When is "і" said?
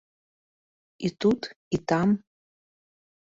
1.09-1.11, 1.75-1.81